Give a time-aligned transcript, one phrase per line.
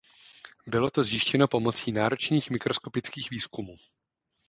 [0.67, 3.75] Bylo to zjištěno pomocí náročných mikroskopických výzkumů.